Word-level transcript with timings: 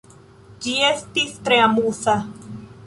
Ĝi 0.63 0.73
estis 0.87 1.37
tre 1.47 1.61
amuza. 1.69 2.21